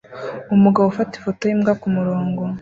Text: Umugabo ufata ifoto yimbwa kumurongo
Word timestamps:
Umugabo 0.55 0.85
ufata 0.89 1.13
ifoto 1.15 1.41
yimbwa 1.45 1.73
kumurongo 1.81 2.41